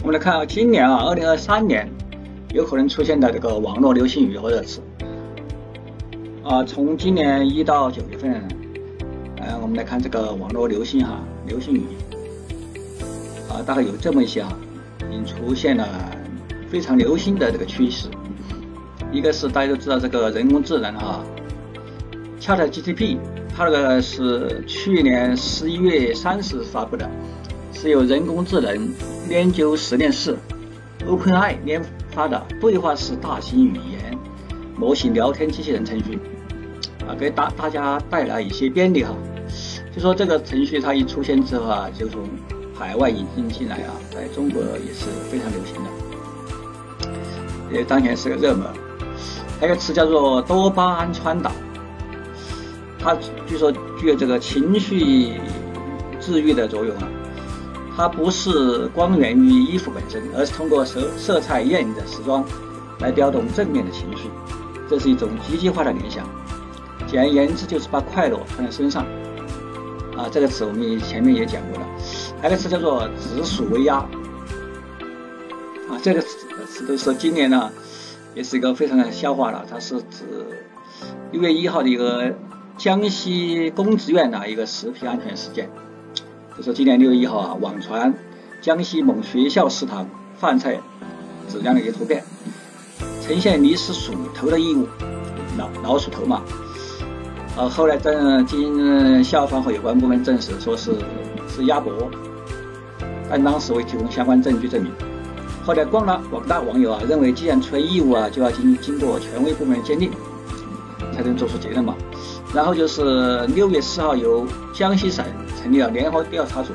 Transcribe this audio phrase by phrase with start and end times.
[0.00, 1.88] 我们来看啊，今年啊，二零二三年
[2.52, 4.80] 有可能出现的这个网络流行语或者词
[6.42, 8.42] 啊，从今年一到九月份，
[9.36, 11.82] 呃，我们来看这个网络流行哈流行语
[13.48, 14.52] 啊，大概有这么一些啊，
[15.08, 15.86] 已经出现了
[16.68, 18.08] 非常流行的这个趋势。
[19.12, 21.22] 一个是大家都知道这个人工智能哈
[22.40, 23.18] ，ChatGPT，
[23.56, 27.08] 它那个是去年十一月三十发布的，
[27.72, 28.88] 是由人工智能
[29.28, 30.36] 研究实验室
[31.06, 34.18] OpenAI 研发的对话式大型语言
[34.76, 36.18] 模型聊天机器人程序，
[37.06, 39.14] 啊，给大大家带来一些便利哈。
[39.94, 42.22] 就说这个程序它一出现之后啊，就从
[42.74, 48.66] 海外引进进来啊，在中国也是非常流行的，也当前是个热门。
[49.60, 51.52] 还有个词叫做多巴胺传导，
[53.02, 53.16] 它
[53.46, 55.32] 据说具有这个情绪
[56.20, 57.08] 治愈的作用啊。
[57.94, 62.42] 它不是光源于衣服本身，而是通过色色彩艳丽的时装
[63.00, 64.30] 来调动正面的情绪，
[64.88, 66.26] 这是一种积极化的联想。
[67.06, 69.04] 简而言之，就是把快乐穿在身上
[70.16, 70.26] 啊。
[70.30, 71.86] 这个词我们前面也讲过了。
[72.40, 73.96] 还有个词叫做紫薯微压
[75.90, 77.70] 啊，这个词词都是今年呢。
[78.34, 80.24] 也是一个非常的笑话了，它是指
[81.32, 82.34] 六月一号的一个
[82.82, 85.70] 江西公职院的一个食品安全事件。
[86.56, 88.12] 就说今年六月一号啊，网传
[88.60, 90.04] 江西某学校食堂
[90.36, 90.80] 饭菜
[91.48, 92.24] 质量的一个图片，
[93.24, 94.88] 呈现疑似鼠头的异物，
[95.56, 96.42] 老老鼠头嘛。
[97.56, 100.90] 呃，后来证经校方和有关部门证实，说是
[101.48, 102.10] 是鸭脖，
[103.30, 104.90] 但当时未提供相关证据证明。
[105.64, 110.10] 后来，广大广大网友啊认为，既然出现异物啊，就要经经过权威部门鉴定，
[111.14, 111.94] 才能做出结论嘛。
[112.54, 115.24] 然后就是六月四号，由江西省
[115.60, 116.72] 成立了联合调查组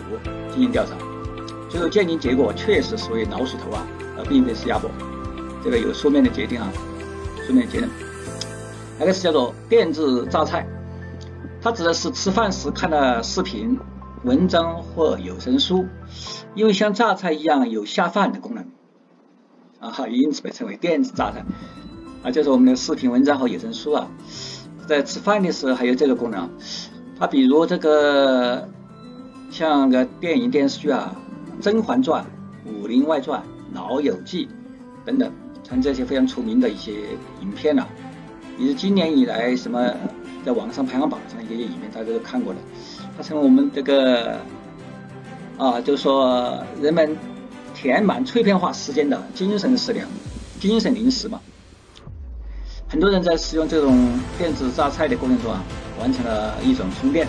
[0.51, 0.91] 进行调查，
[1.69, 3.85] 最后鉴定结果确实属于老鼠头啊，
[4.17, 4.89] 而并非是鸭脖。
[5.63, 6.71] 这个有书面的决定啊，
[7.45, 7.89] 书面结论。
[8.99, 10.67] 那个是叫做电子榨菜，
[11.61, 13.77] 它指的是吃饭时看的视频、
[14.23, 15.85] 文章或有声书，
[16.55, 18.65] 因为像榨菜一样有下饭的功能。
[19.79, 21.45] 啊哈，因此被称为电子榨菜，
[22.23, 24.07] 啊，就是我们的视频文章和有声书啊，
[24.87, 26.49] 在吃饭的时候还有这个功能。
[27.19, 28.67] 它比如这个
[29.51, 31.15] 像个电影电视剧啊，
[31.63, 32.25] 《甄嬛传》
[32.73, 33.41] 《武林外传》
[33.75, 34.45] 《老友记》
[35.05, 35.31] 等等，
[35.63, 36.93] 像这些非常出名的一些
[37.41, 37.85] 影片呐，
[38.57, 39.93] 也是今年以来什么
[40.45, 42.59] 在网上排行榜上一些影片，大家都看过了。
[43.17, 44.39] 它成为我们这个
[45.57, 47.15] 啊，就是说人们。
[47.79, 50.07] 填满碎片化时间的精神食粮、
[50.59, 51.39] 精神零食嘛。
[52.97, 55.61] 很多人在使用这种电子榨菜的过程中啊，
[55.99, 57.27] 完成了一种充电。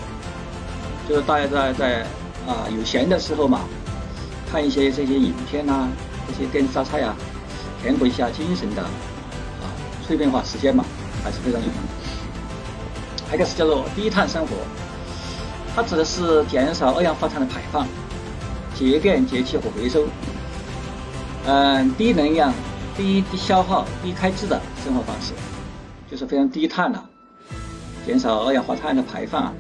[1.06, 2.00] 就是大家在在
[2.46, 3.60] 啊有闲的时候嘛，
[4.50, 5.86] 看一些这些影片呐，
[6.26, 7.14] 这些电子榨菜啊，
[7.82, 9.68] 填补一下精神的啊
[10.06, 10.82] 碎片化时间嘛，
[11.22, 11.74] 还是非常有用。
[13.28, 14.54] 还有个是叫做低碳生活，
[15.76, 17.86] 它指的是减少二氧化碳的排放，
[18.74, 20.06] 节电节气和回收。
[21.44, 22.54] 嗯，低能量、
[22.96, 25.34] 低消耗、低开支的生活方式，
[26.10, 27.02] 就是非常低碳的，
[28.06, 29.54] 减少二氧化碳的排放啊。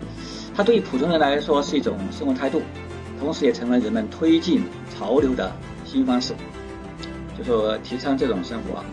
[0.56, 2.62] 它对于普通人来说是一种生活态度，
[3.20, 4.64] 同时也成为人们推进
[4.96, 5.52] 潮流的
[5.84, 6.34] 新方式。
[7.36, 8.84] 就说提倡这种生活啊，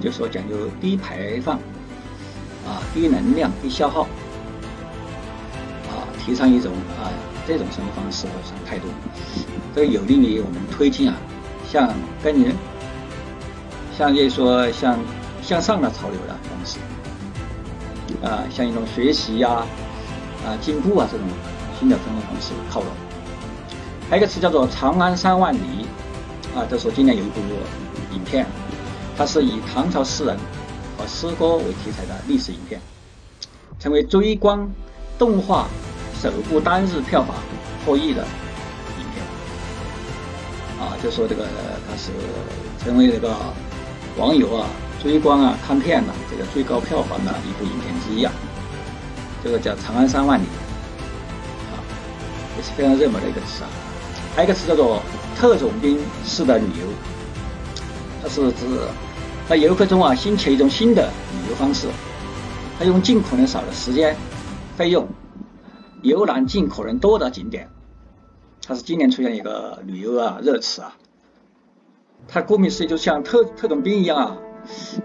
[0.00, 1.56] 就说讲究低排放，
[2.66, 4.02] 啊，低能量、低消耗，
[5.88, 7.10] 啊，提倡一种啊
[7.46, 8.86] 这种生活方式和生活态度，
[9.74, 11.16] 这有利于我们推进啊。
[11.68, 12.54] 像跟人，
[13.98, 14.96] 像就是说像
[15.42, 16.36] 向上的潮流的
[18.22, 19.64] 啊，像一种学习呀，
[20.44, 21.26] 啊，进步啊这种
[21.78, 22.88] 新的生活方式靠拢。
[24.08, 25.86] 还有一个词叫做“长安三万里”，
[26.54, 27.40] 啊，这是今年有一部
[28.12, 28.46] 影片，
[29.16, 30.36] 它是以唐朝诗人
[30.98, 32.80] 和诗歌为题材的历史影片，
[33.78, 34.70] 成为追光
[35.18, 35.66] 动画
[36.20, 37.34] 首部单日票房
[37.84, 39.24] 破亿的影片。
[40.78, 41.46] 啊，就说这个
[41.88, 42.10] 它是
[42.84, 43.34] 成为这个
[44.16, 44.68] 网友啊
[45.04, 48.32] 追光啊看片呐这个最高票房的一部影片之一啊，
[49.44, 50.44] 这个叫《长安三万里》
[51.70, 51.76] 啊，
[52.56, 53.68] 也是非常热门的一个词啊。
[54.34, 55.02] 还有一个词叫做
[55.36, 56.86] 特种兵式的旅游，
[58.22, 58.66] 它是指
[59.46, 61.86] 在游客中啊兴起一种新的旅游方式，
[62.78, 64.16] 它用尽可能少的时间、
[64.74, 65.06] 费用
[66.00, 67.68] 游览尽可能多的景点。
[68.66, 70.96] 它是今年出现一个旅游啊热词啊，
[72.26, 74.36] 它顾名思义就像特特种兵一样啊，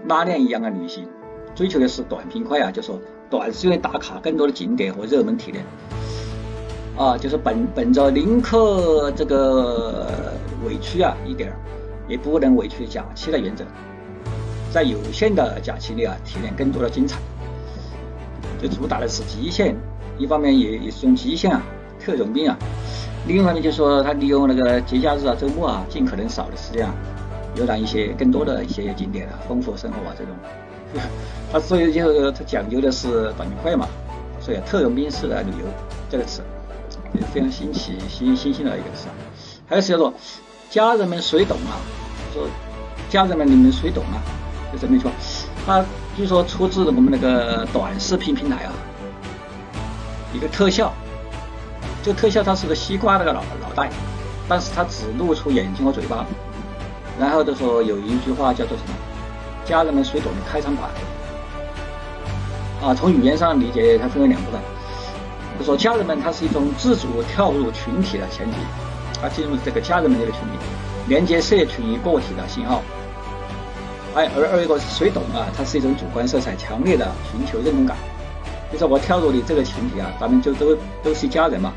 [0.06, 1.06] 拉链一样的旅行，
[1.54, 2.98] 追求的是短平快啊，就说
[3.28, 5.64] 短时间打卡更多的景点和热门体验。
[6.96, 10.06] 啊，就是本本着宁可这个
[10.66, 11.56] 委屈啊一点儿，
[12.06, 13.64] 也不能委屈假期的原则，
[14.70, 17.18] 在有限的假期里啊，体验更多的精彩。
[18.60, 19.74] 就主打的是极限，
[20.18, 21.62] 一方面也也是用极限啊，
[21.98, 22.54] 特种兵啊；
[23.26, 26.92] 另一方面就是说他利用那个节假日啊、周末啊，尽可能少的时间啊，
[27.56, 30.34] 游览一些更多的一些景点啊，丰富生活啊这种。
[31.52, 33.86] 他所以就是他讲究的是短平快嘛，
[34.40, 35.66] 所以特种兵式的旅游
[36.10, 36.42] 这个词。
[37.12, 39.08] 也非常新奇、新新兴的一个词。
[39.66, 40.14] 还有是叫做
[40.70, 41.74] 家人们谁懂啊？
[42.32, 42.46] 说
[43.08, 44.22] 家人们你们谁懂啊？
[44.72, 45.10] 就是没错，
[45.66, 45.84] 他
[46.16, 48.72] 据说出自我们那个短视频平台啊，
[50.32, 50.92] 一个特效。
[52.04, 53.90] 这个特效它是个西瓜那个脑脑袋，
[54.48, 56.24] 但是它只露出眼睛和嘴巴。
[57.20, 58.94] 然后就说有一句话叫做什么？
[59.66, 60.82] 家人们谁懂的开场白。
[62.82, 64.58] 啊，从语言上理解，它分为两部分。
[65.58, 68.56] 就说家人们，它是一种自主跳入群体的前提，
[69.22, 70.58] 啊，进入这个家人们这个群体，
[71.08, 72.82] 连接社群与个体的信号。
[74.14, 75.46] 哎而而一个是谁懂啊？
[75.54, 77.96] 它是一种主观色彩强烈的寻求认同感。
[78.72, 81.74] 就说我跳入你这个群体啊，咱们就都都是一家人嘛，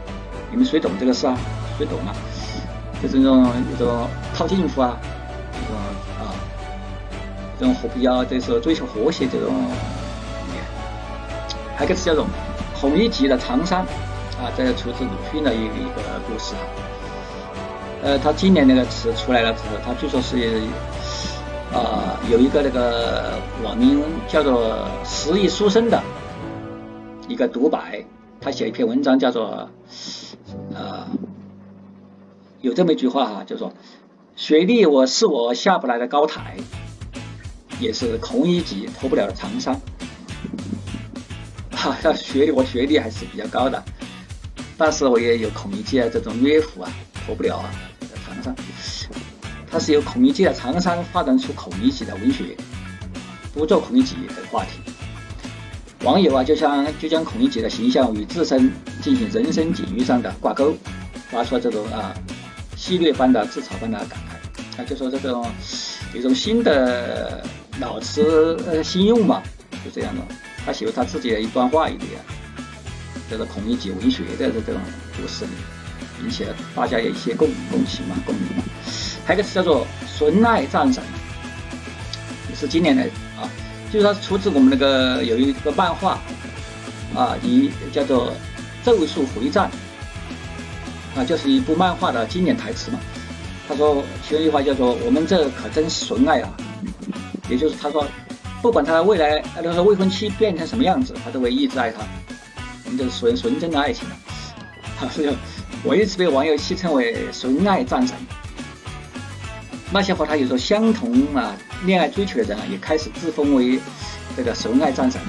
[0.50, 1.38] 你们谁懂这个事啊？
[1.78, 2.16] 谁懂啊？
[3.02, 4.98] 就是那种一种套近乎，啊，
[7.64, 9.54] 这种和比较就是追求和谐这种。
[11.78, 12.28] 还有个词叫做。
[12.76, 13.80] 孔乙己的长衫
[14.36, 16.62] 啊，这出自鲁迅的一一个故事啊。
[18.04, 20.60] 呃，他今年那个词出来了之后，他据说是
[21.72, 26.04] 啊有一个那个网名叫做“十亿书生”的
[27.30, 28.04] 一个独白，
[28.42, 29.70] 他写一篇文章叫做
[30.76, 31.08] 啊
[32.60, 33.72] 有这么一句话哈，就说
[34.36, 36.58] 学历我是我下不来的高台，
[37.80, 39.80] 也是孔乙己脱不了的长衫。
[42.02, 43.84] 他学历我学历还是比较高的，
[44.78, 46.90] 但是我也有孔乙己啊这种约服啊，
[47.26, 47.70] 脱不了啊
[48.26, 48.56] 长衫。
[49.70, 52.56] 他是由孔乙己的长衫发展出孔乙己的文学，
[53.54, 54.80] 不做孔乙己的话题。
[56.04, 58.72] 网友啊，就像就将孔乙己的形象与自身
[59.02, 60.74] 进行人生境遇上的挂钩，
[61.30, 62.14] 发出这种啊
[62.78, 64.82] 戏谑般的自嘲般的感慨。
[64.82, 65.46] 啊，就说这种
[66.14, 67.44] 一种新的
[67.80, 69.42] 老词呃新用嘛，
[69.84, 70.22] 就这样的。
[70.66, 72.12] 他写了他自己的一段话一点，
[73.30, 74.82] 叫做孔乙己文学的这种
[75.18, 75.46] 故事，
[76.24, 78.64] 引起了大家有一些共共情嘛，共鸣嘛。
[79.26, 79.86] 还有个词叫做
[80.18, 81.04] 纯爱战神，
[82.50, 83.04] 也是今年的
[83.38, 83.50] 啊，
[83.92, 86.20] 就是它出自我们那个有一个漫画
[87.16, 88.32] 啊，一叫做
[88.86, 89.70] 《咒术回战》
[91.20, 93.00] 啊，就是一部漫画的经典台词嘛。
[93.68, 96.50] 他说其中一句话叫做“我们这可真是纯爱啊”，
[97.50, 98.06] 也就是他说。
[98.62, 102.00] 不管他未来，他说未婚妻变成什么样子，他都会一直爱她。
[102.86, 104.16] 我们就是纯纯真的爱情了
[105.02, 105.04] 啊！
[105.12, 105.36] 所以
[105.84, 108.16] 我一直被网友戏称为“纯爱战神”。
[109.92, 111.54] 那些和他有着相同啊
[111.84, 113.78] 恋爱追求的人啊，也开始自封为
[114.38, 115.20] 这个“纯爱战神”。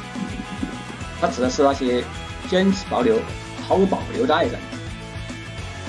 [1.21, 2.05] 他指的是那些
[2.49, 3.19] 坚持保留、
[3.67, 4.55] 毫无保留的爱人，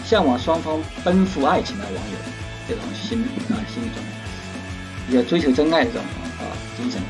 [0.03, 2.17] 向往双方奔赴爱情的网友
[2.67, 4.24] 这种心啊心理状态，
[5.11, 6.01] 要追求真爱这种
[6.39, 6.43] 啊
[6.77, 7.01] 精神。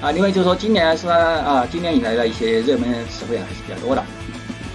[0.00, 4.04] 啊，另外就是说，今年是啊，今年以来的一些热门词汇啊，还是比较多的，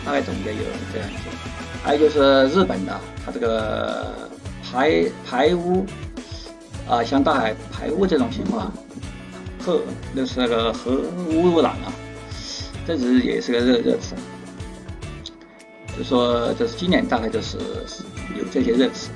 [0.05, 0.59] 大概总结有
[0.91, 1.21] 这样一些。
[1.81, 4.29] 还有就是日本的，它这个
[4.61, 5.85] 排排污
[6.89, 8.69] 啊，像大海排污这种情况，
[9.59, 9.81] 核
[10.13, 11.93] 就是那个核污染啊，
[12.85, 14.15] 这只是也是个热热词。
[15.97, 17.57] 就说这是今年大概就是
[18.37, 19.09] 有这些热词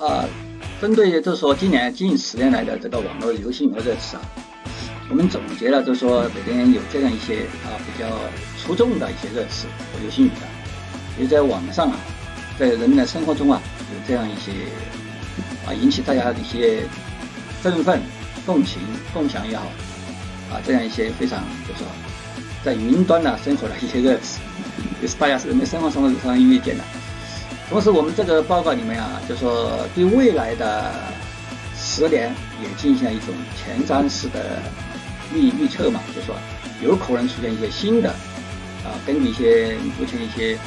[0.00, 0.24] 啊。
[0.80, 4.22] 针对就是说今年近十年来的这个网络流行语热词啊，
[5.10, 8.08] 我们总结了就是说每年有这样一些啊比较
[8.58, 11.96] 出众的一些热词和流行语的，也在网上啊，
[12.58, 13.60] 在人们的生活中啊
[13.92, 14.52] 有这样一些
[15.66, 16.82] 啊引起大家的一些
[17.62, 18.00] 振奋、
[18.46, 18.80] 共情、
[19.12, 19.64] 共享也好
[20.50, 21.86] 啊这样一些非常就是说
[22.64, 24.40] 在云端呢生活的一些热词，
[25.02, 26.84] 也是大家是人们生活中日常遇见的。
[27.70, 30.92] 同时，我们这个报告里面啊，就说对未来的
[31.76, 34.58] 十年也进行了一种前瞻式的
[35.32, 36.34] 预预测嘛，就说
[36.82, 38.10] 有可能出现一些新的
[38.84, 40.58] 啊，根据一些目前一些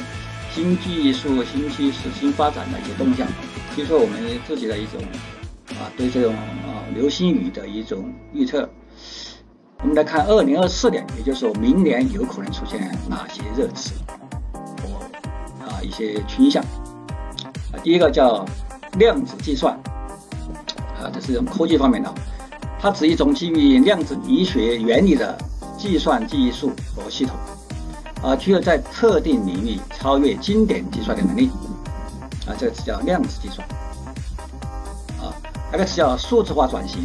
[0.50, 3.28] 新技术、新趋势、新发展的一些动向，
[3.76, 4.18] 提出我们
[4.48, 4.98] 自己的一种
[5.78, 8.66] 啊对这种啊流星雨的一种预测。
[9.80, 12.80] 我们来看二零二四年，也就是说明年有可能出现
[13.10, 13.92] 哪些热词
[14.80, 16.64] 和啊一些倾向。
[17.82, 18.44] 第一个叫
[18.98, 19.74] 量子计算，
[21.00, 22.14] 啊，这是一种科技方面的，
[22.80, 25.36] 它指一种基于量子力学原理的
[25.76, 27.36] 计算技术和系统，
[28.22, 31.50] 啊，具有在特定领域超越经典计算的能力，
[32.46, 33.66] 啊，这个词叫量子计算，
[35.20, 35.34] 啊，
[35.70, 37.00] 那个词叫数字化转型，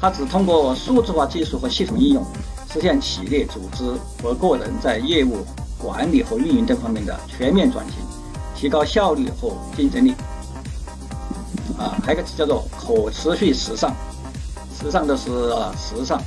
[0.00, 2.24] 它只通过数字化技术和系统应用，
[2.70, 3.84] 实现企业、组织
[4.22, 5.46] 和个人在业务
[5.78, 7.94] 管理和运营等方面的全面转型，
[8.56, 10.14] 提高效率和竞争力，
[11.78, 13.94] 啊，还有个词叫做可持续时尚，
[14.80, 15.30] 时尚的是
[15.76, 16.20] 时尚，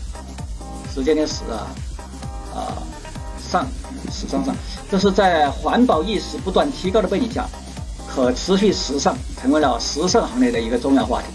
[0.94, 1.68] 时间的时啊，
[2.56, 2.78] 啊。
[3.50, 3.66] 上，
[4.12, 4.56] 时尚上，
[4.92, 7.50] 这是在环保意识不断提高的背景下，
[8.08, 11.30] 可持续时尚成为了时尚行业的一个重要话题。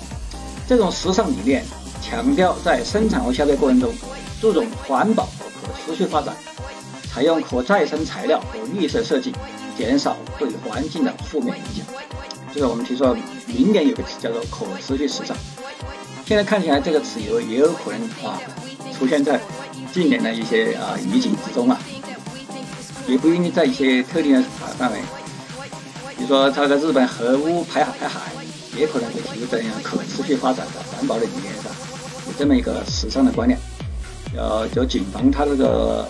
[0.68, 1.64] 这种时尚理念
[2.00, 3.92] 强调在生产和消费过程中
[4.40, 6.32] 注重环保和可持续发展，
[7.12, 9.34] 采用可再生材料和绿色设计，
[9.76, 11.87] 减少对环境的负面影响。
[12.52, 13.16] 就是我们提出
[13.47, 15.37] 明年有个词叫做可持续时尚，
[16.26, 18.40] 现在看起来这个词有也有可能啊
[18.97, 19.40] 出现在
[19.93, 21.78] 近年的一些啊语境之中啊。
[23.07, 24.43] 也不一定在一些特定的
[24.78, 24.99] 范围，
[26.16, 28.33] 比如说它在日本核污排海排海，
[28.75, 31.75] 也可能会提出这样可持续发展的环保的理念，是吧？
[32.26, 33.61] 有这么一个时尚的观念，
[34.35, 36.09] 要就谨防它这个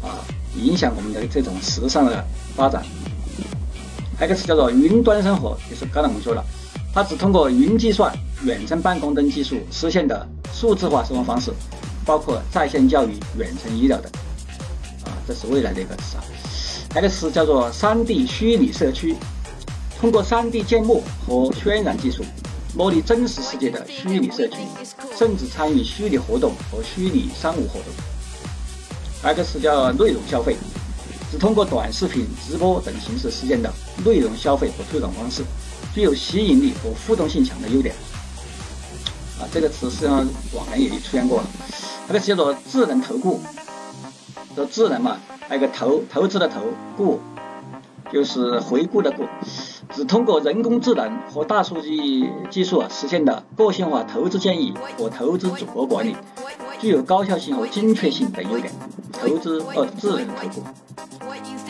[0.00, 0.22] 啊
[0.56, 2.24] 影响我们的这种时尚的
[2.56, 2.84] 发展。
[4.18, 6.44] 还有一个词叫做云端生活，就是刚才我们说了，
[6.92, 8.14] 它只通过云计算、
[8.44, 11.52] 远程办公等技术实现的数字化生活方式，
[12.04, 14.12] 包括在线教育、远程医疗等。
[15.04, 16.24] 啊这是未来的一个词啊
[16.94, 19.16] ，X 叫做 3D 虚拟社区，
[19.98, 22.22] 通过 3D 建模和渲染技术，
[22.74, 24.56] 模拟真实世界的虚拟社区，
[25.16, 27.92] 甚至参与虚拟活动和虚拟商务活动。
[29.22, 30.56] X 叫内容消费，
[31.30, 33.72] 是通过短视频、直播等形式实现的
[34.04, 35.44] 内容消费和推广方式，
[35.94, 37.94] 具有吸引力和互动性强的优点。
[39.38, 41.46] 啊，这个词实际上往年也出现过了。
[42.08, 43.40] 那个词叫做智能投顾。
[44.56, 45.16] 说智能嘛，
[45.48, 46.60] 还有个投投资的投
[46.96, 47.20] 顾，
[48.12, 49.24] 就是回顾的顾，
[49.94, 56.14] 只通过人工智能和大数据技术啊实现的个性化投资建议和投资组合管理，
[56.80, 58.70] 具有高效性和精确性等优点。
[59.12, 60.62] 投资呃智能投顾，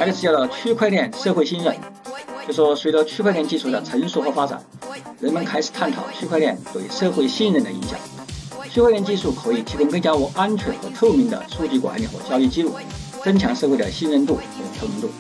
[0.01, 1.77] 还有个叫做区块链社会信任，
[2.49, 4.59] 就说随着区块链技术的成熟和发展，
[5.21, 7.99] 人们开始探讨区块链对社会信任的影响。
[8.71, 12.75] 区块链技术可以提供更加安全和透明的数据管理和交易记录，
[13.23, 14.43] 增强社会的信任度和
[14.81, 15.11] 透明度。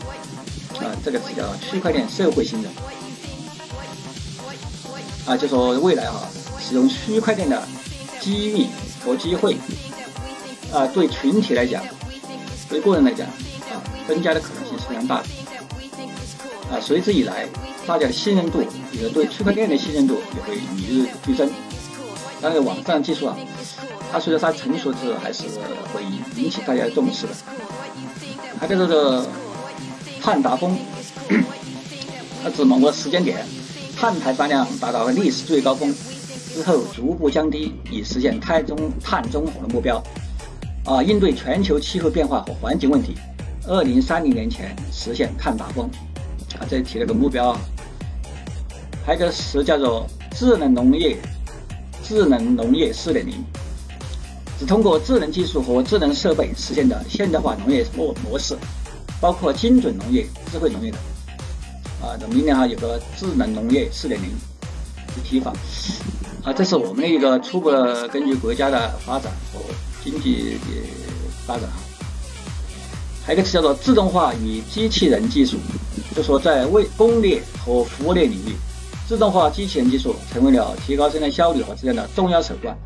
[0.79, 2.73] 啊，这个词叫区块链社会信任。
[5.27, 6.27] 啊，就说未来哈，
[6.59, 7.63] 使用区块链的
[8.19, 8.67] 机遇
[9.05, 9.59] 和机会，
[10.73, 11.85] 啊，对群体来讲，
[12.71, 13.77] 对个人来讲，啊，
[14.09, 15.29] 增加的可能性非常大的。
[16.69, 17.47] 啊，随之以来，
[17.87, 21.49] 大家的信任度，也对区块链的信任度也会与日俱增。
[22.43, 23.37] 但是网站技术啊，
[24.11, 25.45] 它随着它成熟之后，还是
[25.93, 26.03] 会
[26.37, 27.33] 引起大家的重视的。
[28.59, 29.27] 还有这个
[30.21, 30.77] 碳达峰，
[32.43, 33.47] 它指某个时间点，
[33.97, 35.95] 碳排放量达到了历史最高峰
[36.53, 40.03] 之后，逐步降低，以实现碳中碳中和的目标。
[40.85, 43.15] 啊，应对全球气候变化和环境问题，
[43.71, 45.89] 二零三零年前实现碳达峰。
[46.59, 47.61] 啊，这里提了个目标啊。
[49.07, 51.17] 还有个词叫做智能农业。
[52.03, 53.33] 智能农业4.0，
[54.59, 58.59] 只通过智能技术和智能设备实现的现代化农业模模式，
[59.21, 61.01] 包括精准农业、智慧农业等。
[62.03, 65.53] 啊，这明年哈有个智能农业4.0的提法。
[66.43, 69.61] 啊，这是我们的一个初步的根据国家的发展和
[70.03, 70.83] 经济的
[71.47, 71.77] 发展哈。
[73.31, 75.57] 还有一个词叫做自动化与机器人技术，
[76.17, 78.57] 就说在为工业和服务业领域。
[79.07, 82.77] 自动化机器人技术成为了提高生产效率和质量的重要手段。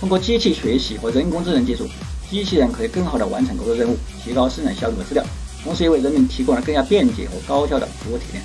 [0.00, 1.86] 通过机器学习和人工智能技术，
[2.30, 3.94] 机器人可以更好地完成工作任务，
[4.24, 5.26] 提高生产效率和质量，
[5.62, 8.42] 同时也为人民提供了更加便捷和高效的服务体验。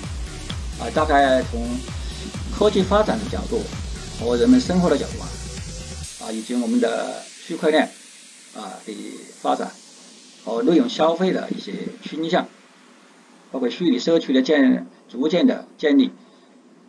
[0.78, 1.66] 啊，大概从
[2.54, 3.62] 科技发展的角度
[4.20, 7.90] 和人们生活的角度啊，啊，以及我们的区块链
[8.54, 8.92] 啊的
[9.40, 9.72] 发展
[10.44, 12.46] 和内容消费的一些倾向，
[13.52, 16.10] 包括虚拟社区的建逐渐的建立。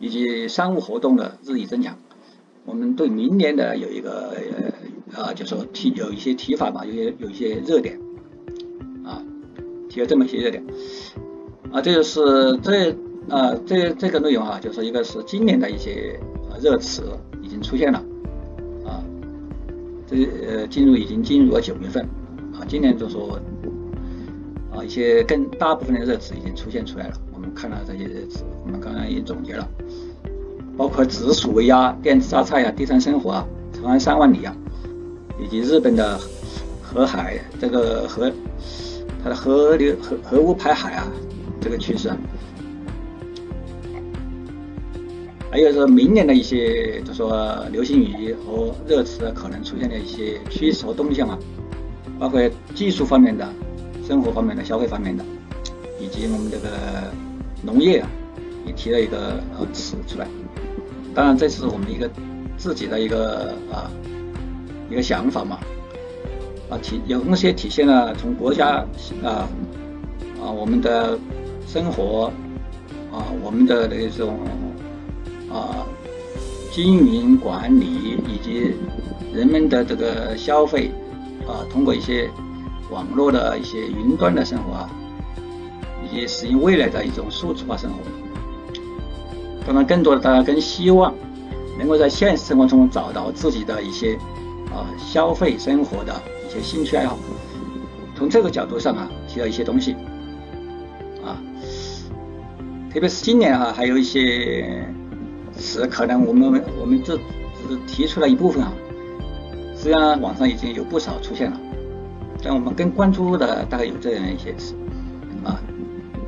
[0.02, 1.98] 以及商务活动的日益增强，
[2.64, 4.34] 我们对明年的有一个
[5.12, 8.00] 呃，就说提有一些提法吧，有些有一些热点
[9.04, 9.22] 啊，
[9.90, 10.64] 提了这么一些热点
[11.70, 12.92] 啊，这就是这
[13.28, 16.18] 啊这这个内容啊，就是一个是今年的一些
[16.62, 17.02] 热词
[17.42, 18.02] 已经出现了
[18.86, 19.04] 啊，
[20.06, 22.08] 这呃进入已经进入了九月份，
[22.70, 23.36] 今年就说
[24.70, 29.68] 啊一些更大部分的热词已经出现出来了，我们看了这些热词，我们刚刚也总结了。
[30.76, 34.56] 包括紫薯微压、电子榨菜呀、第三生活啊、长安三万里啊，
[35.42, 36.16] 以及日本的
[36.80, 38.30] 河海这个河
[39.20, 41.10] 它的河流核核污排海啊
[41.60, 42.16] 这个趋势啊。
[45.50, 51.36] 还有是明年的一些，就说流行语和热词可能出现的一些趋势和动向啊，
[52.20, 52.38] 包括
[52.74, 53.48] 技术方面的、
[54.06, 55.24] 生活方面的、消费方面的，
[55.98, 56.68] 以及我们这个
[57.62, 58.08] 农业啊，
[58.66, 60.28] 也提了一个呃词出来。
[61.14, 62.08] 当然，这是我们一个
[62.58, 63.90] 自己的一个啊
[64.90, 65.58] 一个想法嘛，
[66.68, 68.84] 啊体有东西体现了从国家
[69.24, 69.48] 啊
[70.40, 71.18] 啊我们的
[71.66, 72.30] 生活
[73.10, 74.38] 啊我们的那种。
[75.52, 75.84] 啊，
[76.70, 78.72] 经营管理以及
[79.34, 80.92] 人们的这个消费
[81.46, 82.30] 啊，通过一些
[82.90, 84.90] 网络的一些云端的生活啊，
[86.04, 87.98] 以及适应未来的一种数字化生活。
[89.66, 91.14] 当然，更多的大家更希望
[91.78, 94.14] 能够在现实生活中找到自己的一些
[94.70, 96.14] 啊消费生活的
[96.48, 97.18] 一些兴趣爱好。
[98.16, 99.92] 从这个角度上啊，提到一些东西
[101.24, 101.36] 啊，
[102.92, 104.84] 特别是今年啊，还有一些。
[105.52, 107.22] 词可能我们我们这只
[107.68, 108.72] 是提出了一部分啊，
[109.80, 111.58] 实际上网上已经有不少出现了，
[112.44, 114.74] 但我们更关注的大概有这样一些词
[115.42, 115.58] 啊，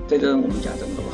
[0.09, 1.13] 在这我们讲这么多吧。